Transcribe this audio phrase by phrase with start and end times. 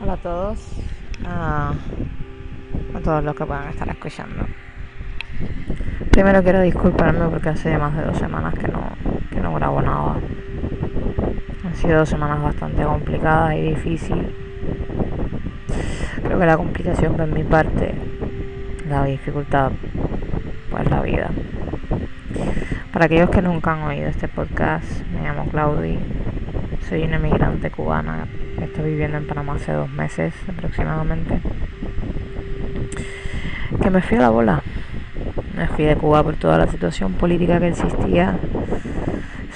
[0.00, 0.58] Hola a todos,
[1.24, 1.74] a,
[3.04, 4.46] todos los que puedan estar escuchando.
[6.10, 8.82] Primero quiero disculparme porque hace más de dos semanas que no,
[9.30, 10.16] que no grabo nada.
[11.64, 14.26] Han sido dos semanas bastante complicadas y difíciles.
[16.22, 17.94] Creo que la complicación por mi parte,
[18.88, 19.72] la dificultad,
[20.70, 21.30] pues la vida.
[22.92, 25.98] Para aquellos que nunca han oído este podcast, me llamo Claudi,
[26.88, 28.26] soy una emigrante cubana
[28.64, 31.40] estoy viviendo en Panamá hace dos meses aproximadamente.
[33.82, 34.62] Que me fui a la bola.
[35.56, 38.38] Me fui de Cuba por toda la situación política que existía.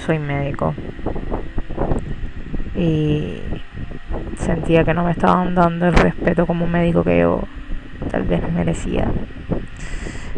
[0.05, 0.73] Soy médico.
[2.75, 3.41] Y
[4.37, 7.41] sentía que no me estaban dando el respeto como médico que yo
[8.11, 9.07] tal vez merecía.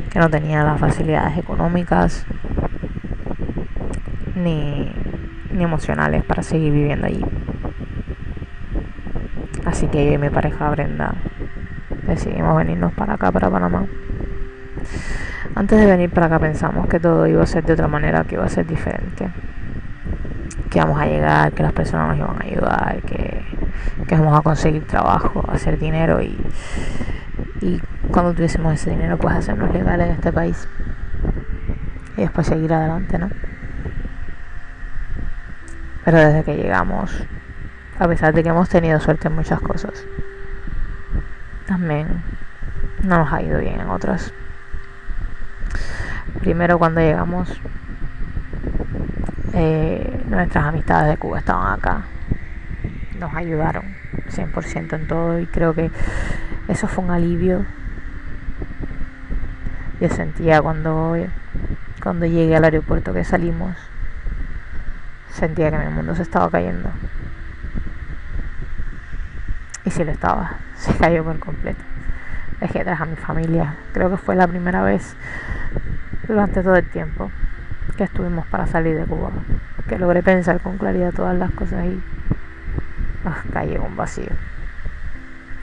[0.10, 2.26] Que no tenía las facilidades económicas
[4.36, 4.92] ni,
[5.52, 7.24] ni emocionales para seguir viviendo allí.
[9.70, 11.14] Así que yo y mi pareja Brenda
[12.08, 13.86] decidimos venirnos para acá, para Panamá.
[15.54, 18.34] Antes de venir para acá pensamos que todo iba a ser de otra manera, que
[18.34, 19.30] iba a ser diferente.
[20.72, 23.44] Que íbamos a llegar, que las personas nos iban a ayudar, que,
[24.08, 26.36] que vamos a conseguir trabajo, hacer dinero y,
[27.62, 27.80] y
[28.12, 30.68] cuando tuviésemos ese dinero pues hacernos legales en este país.
[32.18, 33.30] Y después seguir adelante, ¿no?
[36.04, 37.24] Pero desde que llegamos,
[38.00, 40.06] a pesar de que hemos tenido suerte en muchas cosas,
[41.68, 42.24] también
[43.04, 44.34] no nos ha ido bien en otras.
[46.40, 47.50] Primero cuando llegamos,
[49.54, 52.04] eh, nuestras amistades de Cuba estaban acá,
[53.20, 53.84] nos ayudaron
[54.30, 55.92] 100% en todo y creo que
[56.70, 57.66] eso fue un alivio.
[60.00, 61.18] Yo sentía cuando,
[62.02, 63.76] cuando llegué al aeropuerto que salimos,
[65.32, 66.90] sentía que mi mundo se estaba cayendo.
[69.90, 71.82] Y si lo estaba, se cayó por completo.
[72.60, 73.76] Dejé atrás a mi familia.
[73.92, 75.16] Creo que fue la primera vez
[76.28, 77.32] durante todo el tiempo
[77.98, 79.32] que estuvimos para salir de Cuba.
[79.88, 82.00] Que logré pensar con claridad todas las cosas y
[83.26, 84.30] ah, caí en un vacío.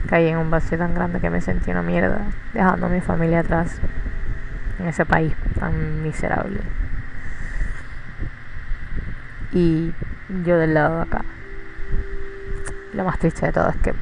[0.09, 2.19] Caí en un vacío tan grande que me sentí una mierda,
[2.53, 3.79] dejando a mi familia atrás
[4.77, 6.59] en ese país tan miserable.
[9.53, 9.93] Y
[10.43, 11.23] yo del lado de acá.
[12.93, 13.93] Lo más triste de todo es que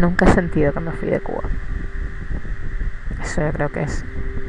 [0.00, 1.42] nunca he sentido que me fui de Cuba.
[3.22, 4.04] Eso yo creo que es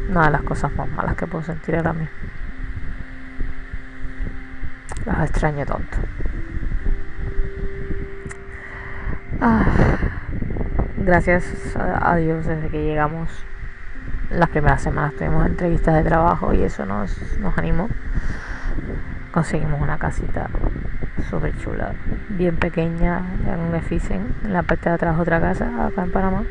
[0.10, 2.16] una de las cosas más malas que puedo sentir ahora mismo.
[5.06, 5.98] Los extraño tonto.
[9.42, 9.66] Ah,
[10.98, 13.30] gracias a Dios desde que llegamos.
[14.30, 17.90] Las primeras semanas tuvimos entrevistas de trabajo y eso nos, nos animó.
[19.32, 20.50] Conseguimos una casita
[21.30, 21.94] súper chula,
[22.30, 26.44] bien pequeña, en un Eficen, en la parte de atrás otra casa, acá en Panamá.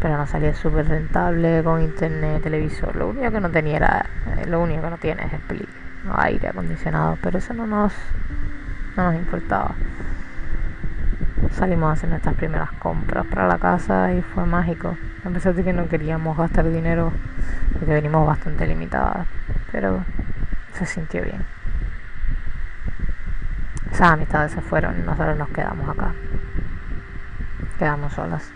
[0.00, 2.94] Pero nos salía súper rentable con internet, televisor.
[2.96, 4.06] Lo único que no tenía era,
[4.38, 5.68] eh, lo único que no tiene es split,
[6.04, 7.92] no aire acondicionado, pero eso no nos,
[8.96, 9.74] no nos importaba.
[11.52, 14.96] Salimos a hacer nuestras primeras compras para la casa y fue mágico.
[15.24, 17.12] A pesar de que no queríamos gastar dinero,
[17.72, 19.26] porque venimos bastante limitadas,
[19.72, 20.04] pero
[20.74, 21.55] se sintió bien.
[23.96, 26.12] Esas amistades se fueron y nosotros nos quedamos acá.
[27.78, 28.52] Quedamos solas.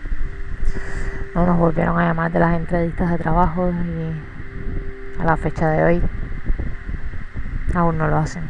[1.33, 5.83] No nos volvieron a llamar de las entrevistas de trabajo y a la fecha de
[5.83, 6.03] hoy
[7.73, 8.43] aún no lo hacen.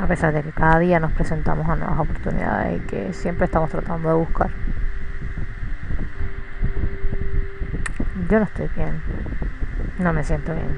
[0.00, 3.70] A pesar de que cada día nos presentamos a nuevas oportunidades y que siempre estamos
[3.70, 4.50] tratando de buscar.
[8.28, 9.00] Yo no estoy bien.
[10.00, 10.76] No me siento bien.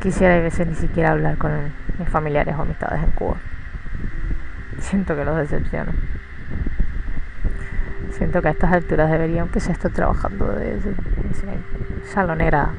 [0.00, 1.50] Quisiera a veces ni siquiera hablar con
[2.00, 3.36] mis familiares o amistades en Cuba.
[4.78, 5.92] Siento que los decepciono.
[8.12, 10.80] Siento que a estas alturas debería, aunque sea estar trabajando de
[12.12, 12.70] salonera,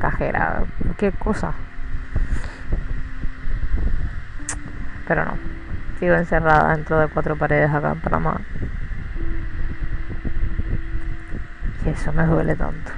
[0.00, 1.52] cajera, cualquier cosa.
[5.06, 5.34] Pero no.
[5.98, 8.40] Sigo encerrada dentro de cuatro paredes acá en Panamá.
[11.84, 12.92] Y eso me duele tanto.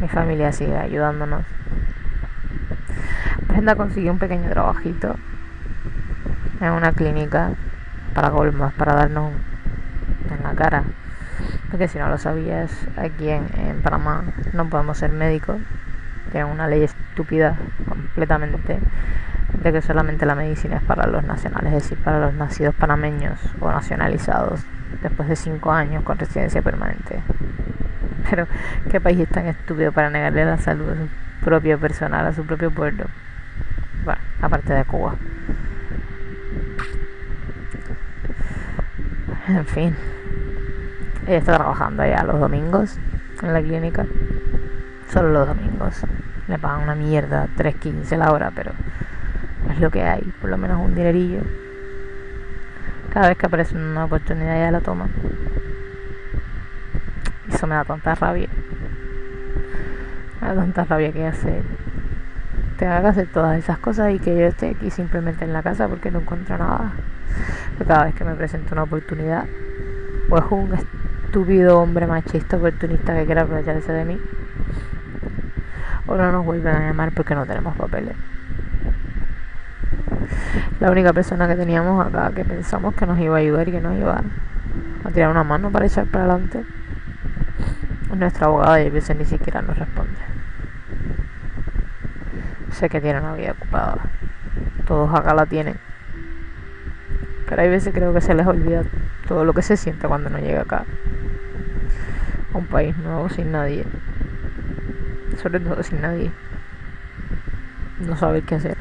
[0.00, 1.53] Mi familia sigue ayudándonos.
[3.54, 5.14] Brenda consiguió un pequeño trabajito
[6.60, 7.52] en una clínica
[8.12, 9.30] para colmas, para darnos
[10.28, 10.82] en la cara.
[11.70, 13.46] Porque si no lo sabías, aquí en,
[13.80, 14.24] Panamá
[14.54, 15.58] no podemos ser médicos.
[16.32, 17.56] Tienen una ley estúpida
[17.88, 18.80] completamente
[19.62, 23.38] de que solamente la medicina es para los nacionales, es decir, para los nacidos panameños
[23.60, 24.64] o nacionalizados
[25.00, 27.22] después de cinco años con residencia permanente.
[28.28, 28.48] Pero,
[28.90, 32.44] ¿qué país es tan estúpido para negarle la salud a su propio personal, a su
[32.44, 33.04] propio pueblo?
[34.44, 35.14] Aparte de Cuba.
[39.48, 39.96] En fin,
[41.26, 42.98] ella está trabajando allá los domingos
[43.42, 44.04] en la clínica,
[45.10, 46.02] solo los domingos.
[46.46, 48.72] Le pagan una mierda, 3.15 la hora, pero
[49.70, 51.40] es lo que hay, por lo menos un dinerillo.
[53.08, 55.08] Cada vez que aparece una oportunidad ella la toma.
[57.50, 58.48] Eso me da tanta rabia.
[60.42, 61.62] Me da tanta rabia que hace
[63.02, 66.10] que hacer todas esas cosas y que yo esté aquí simplemente en la casa porque
[66.10, 66.92] no encuentro nada.
[67.86, 69.46] cada vez que me presenta una oportunidad,
[70.30, 74.20] o es un estúpido hombre machista oportunista que quiera aprovecharse de mí,
[76.06, 78.16] o no nos vuelven a llamar porque no tenemos papeles.
[80.80, 83.80] La única persona que teníamos acá que pensamos que nos iba a ayudar y que
[83.80, 84.22] nos iba
[85.04, 86.64] a tirar una mano para echar para adelante
[88.10, 90.33] es nuestra abogada y a veces ni siquiera nos responde.
[92.74, 93.98] Sé que tiene una vida ocupada.
[94.84, 95.76] Todos acá la tienen.
[97.48, 98.82] Pero hay veces creo que se les olvida
[99.28, 100.84] todo lo que se siente cuando no llega acá.
[102.52, 103.84] A un país nuevo sin nadie.
[105.40, 106.32] Sobre todo sin nadie.
[108.00, 108.76] No saber qué hacer.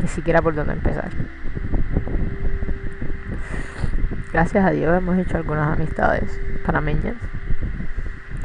[0.00, 1.10] Ni siquiera por dónde empezar.
[4.32, 7.16] Gracias a Dios hemos hecho algunas amistades panameñas.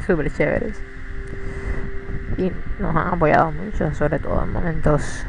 [0.06, 0.82] Súper chéveres
[2.38, 5.26] y nos han apoyado mucho, sobre todo en momentos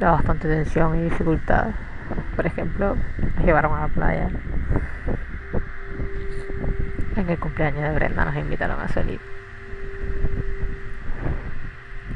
[0.00, 1.68] de bastante tensión y dificultad.
[2.34, 2.96] Por ejemplo,
[3.36, 4.30] nos llevaron a la playa.
[7.16, 9.20] En el cumpleaños de Brenda nos invitaron a salir.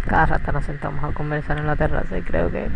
[0.06, 2.68] Cada rato nos sentamos a conversar en la terraza y creo que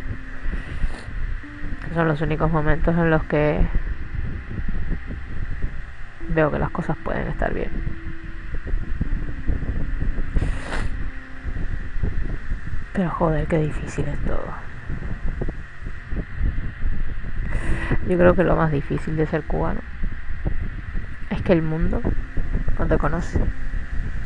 [1.94, 3.66] son los únicos momentos en los que
[6.28, 7.95] veo que las cosas pueden estar bien.
[12.96, 14.46] Pero joder, qué difícil es todo.
[18.08, 19.80] Yo creo que lo más difícil de ser cubano
[21.28, 22.00] es que el mundo
[22.78, 23.38] no te conoce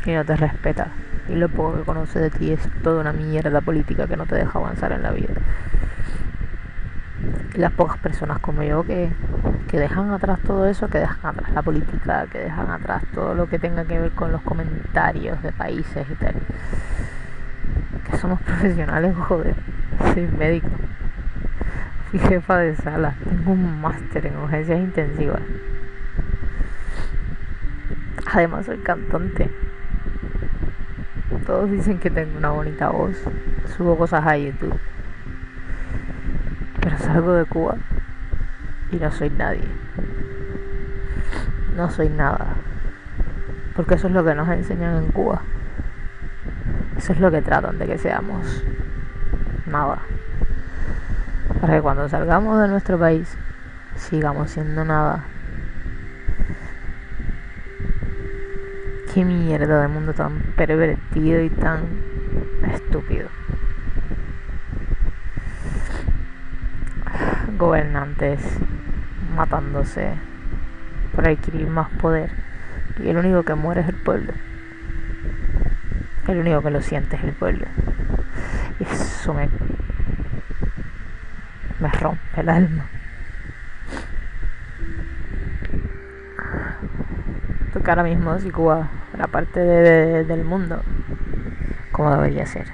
[0.05, 0.87] y no te respeta.
[1.27, 4.35] Y lo poco que conoce de ti es toda una mierda política que no te
[4.35, 5.33] deja avanzar en la vida.
[7.53, 9.11] Y las pocas personas como yo que,
[9.67, 13.49] que dejan atrás todo eso, que dejan atrás la política, que dejan atrás todo lo
[13.49, 16.35] que tenga que ver con los comentarios de países y tal
[18.19, 19.55] somos profesionales, joder.
[20.13, 20.69] Soy médico.
[22.09, 23.15] Fui jefa de sala.
[23.23, 25.41] Tengo un máster en urgencias intensivas.
[28.33, 29.49] Además soy cantante.
[31.45, 33.17] Todos dicen que tengo una bonita voz.
[33.75, 34.77] Subo cosas a YouTube.
[36.81, 37.77] Pero salgo de Cuba
[38.91, 39.63] y no soy nadie.
[41.75, 42.55] No soy nada.
[43.75, 45.41] Porque eso es lo que nos enseñan en Cuba.
[47.11, 48.63] Es lo que tratan de que seamos.
[49.65, 49.99] Nada.
[51.59, 53.37] Para que cuando salgamos de nuestro país
[53.97, 55.25] sigamos siendo nada.
[59.13, 61.81] Qué mierda de mundo tan pervertido y tan
[62.71, 63.27] estúpido.
[67.57, 68.39] Gobernantes
[69.35, 70.13] matándose
[71.13, 72.31] por adquirir más poder.
[73.03, 74.31] Y el único que muere es el pueblo.
[76.31, 77.65] El único que lo siente es el pueblo.
[78.79, 79.49] Eso me,
[81.81, 82.85] me rompe el alma.
[87.73, 90.81] Porque ahora mismo si Cuba la parte del mundo
[91.91, 92.67] como debería ser.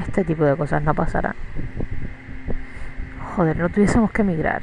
[0.00, 1.36] Este tipo de cosas no pasarán.
[3.36, 4.62] Joder, no tuviésemos que emigrar.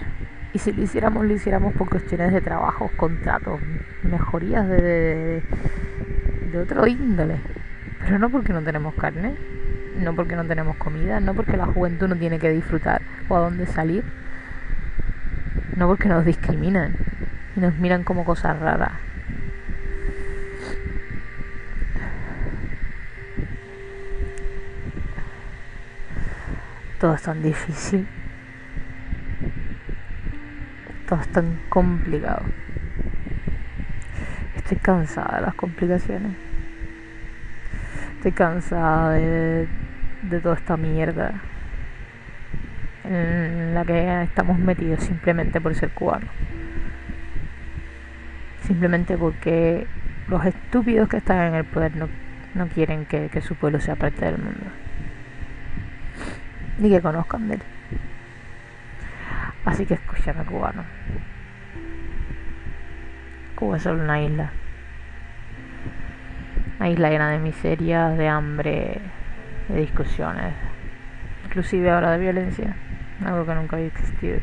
[0.52, 3.62] Y si lo hiciéramos, lo hiciéramos por cuestiones de trabajo, contratos,
[4.04, 5.42] mejorías de
[6.56, 7.39] otro índole.
[8.00, 9.36] Pero no porque no tenemos carne,
[10.00, 13.39] no porque no tenemos comida, no porque la juventud no tiene que disfrutar o a
[13.39, 14.04] dónde salir,
[15.75, 16.96] no porque nos discriminan
[17.56, 18.92] y nos miran como cosas raras.
[27.00, 28.08] Todo es tan difícil.
[31.08, 32.44] Todo es tan complicado.
[34.68, 36.36] Estoy cansada de las complicaciones.
[38.18, 39.66] Estoy cansada de,
[40.44, 41.36] toda esta mierda
[43.06, 46.30] en la que estamos metidos simplemente por ser cubanos.
[48.64, 49.88] Simplemente porque
[50.28, 52.10] los estúpidos que están en el poder no,
[52.54, 54.66] no quieren que, que su pueblo sea parte del mundo.
[56.80, 57.62] Ni que conozcan de él.
[59.64, 60.84] Así que escúchame, cubano.
[63.58, 64.52] Cuba es solo una isla.
[66.78, 69.02] Una isla llena de miseria, de hambre,
[69.68, 70.54] de discusiones,
[71.44, 72.76] inclusive ahora de violencia,
[73.26, 74.38] algo que nunca había existido,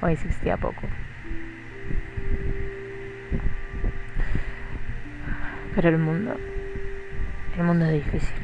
[0.00, 0.82] o existía poco.
[5.74, 6.36] Pero el mundo,
[7.58, 8.36] el mundo es difícil.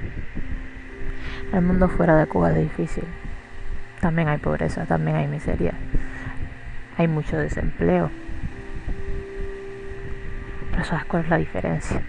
[1.53, 3.05] El mundo fuera de Cuba es difícil.
[4.01, 5.75] También hay pobreza, también hay miseria,
[6.97, 8.11] hay mucho desempleo.
[10.79, 12.01] Pero ¿sabes cuál es la diferencia?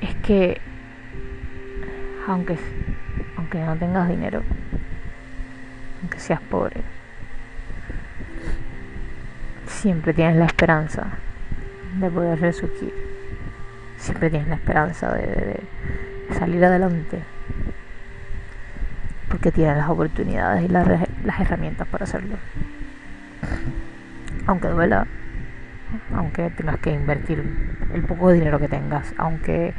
[0.00, 0.60] Es que
[2.26, 2.58] aunque,
[3.36, 4.42] aunque no tengas dinero,
[6.02, 6.80] aunque seas pobre,
[9.68, 11.12] siempre tienes la esperanza
[12.00, 12.92] de poder resurgir.
[13.98, 15.60] Siempre tienes la esperanza de,
[16.36, 17.22] salir adelante.
[19.28, 22.36] Porque tienes las oportunidades y las, las herramientas para hacerlo.
[24.48, 25.06] Aunque duela,
[26.14, 27.38] aunque tengas que invertir
[27.92, 29.74] el poco dinero que tengas, aunque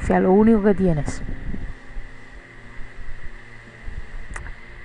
[0.00, 1.22] sea lo único que tienes.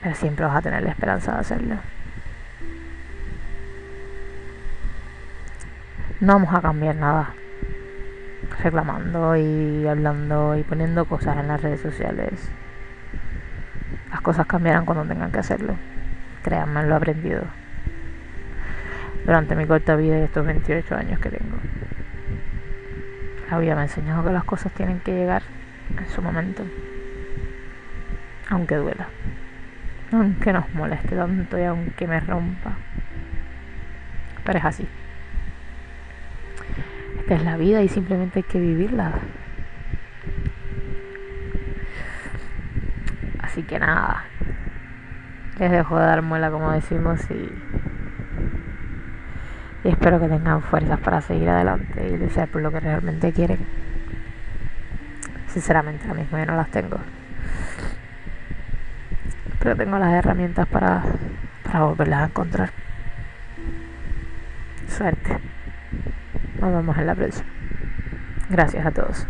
[0.02, 1.76] Pero siempre vas a tener la esperanza de hacerlo.
[6.20, 7.34] No vamos a cambiar nada
[8.62, 12.50] reclamando y hablando y poniendo cosas en las redes sociales.
[14.12, 15.76] Las cosas cambiarán cuando tengan que hacerlo.
[16.44, 17.65] Créanme, lo he aprendido
[19.26, 21.58] durante mi corta vida y estos 28 años que tengo.
[23.50, 25.44] La vida me enseñado que las cosas tienen que llegar
[25.98, 26.64] en su momento.
[28.50, 29.08] Aunque duela.
[30.12, 32.74] Aunque nos moleste tanto y aunque me rompa.
[34.44, 34.88] Pero es así.
[37.20, 39.14] Esta es la vida y simplemente hay que vivirla.
[43.42, 44.26] Así que nada.
[45.60, 47.50] Les dejo de dar muela como decimos y
[49.86, 53.60] y espero que tengan fuerzas para seguir adelante y luchar por lo que realmente quieren.
[55.50, 56.98] Sinceramente, ahora mismo yo no las tengo.
[59.60, 61.04] Pero tengo las herramientas para,
[61.64, 62.72] para volverlas a encontrar.
[64.88, 65.38] Suerte.
[66.60, 67.50] Nos vemos en la próxima.
[68.50, 69.28] Gracias a todos.